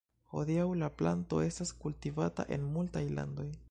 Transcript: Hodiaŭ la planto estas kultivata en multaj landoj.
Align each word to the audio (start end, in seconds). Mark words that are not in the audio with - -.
Hodiaŭ 0.29 0.63
la 0.83 0.89
planto 1.03 1.43
estas 1.51 1.75
kultivata 1.85 2.51
en 2.59 2.69
multaj 2.77 3.09
landoj. 3.19 3.53